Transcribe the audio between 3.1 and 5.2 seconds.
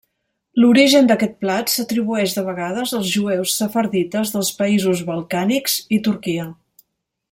jueus sefardites dels països